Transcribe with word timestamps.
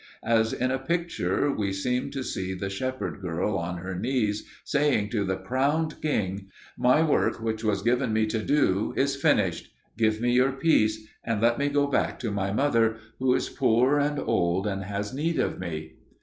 As 0.25 0.51
in 0.51 0.71
a 0.71 0.79
picture 0.79 1.51
we 1.55 1.71
seemed 1.71 2.11
to 2.13 2.23
see 2.23 2.55
the 2.55 2.71
shepherd 2.71 3.21
girl 3.21 3.55
on 3.55 3.77
her 3.77 3.93
knees 3.93 4.47
saying 4.63 5.09
to 5.09 5.23
the 5.23 5.35
crowned 5.37 6.01
king: 6.01 6.47
"My 6.75 7.03
work 7.03 7.39
which 7.39 7.63
was 7.63 7.83
given 7.83 8.11
me 8.11 8.25
to 8.25 8.39
do 8.41 8.95
is 8.97 9.15
finished: 9.15 9.71
give 9.99 10.19
me 10.19 10.31
your 10.31 10.53
peace, 10.53 11.05
and 11.23 11.39
let 11.39 11.59
me 11.59 11.69
go 11.69 11.85
back 11.85 12.17
to 12.21 12.31
my 12.31 12.51
mother, 12.51 12.95
who 13.19 13.35
is 13.35 13.47
poor 13.49 13.99
and 13.99 14.17
old, 14.17 14.65
and 14.65 14.85
has 14.85 15.13
need 15.13 15.37
of 15.37 15.59
me." 15.59 15.93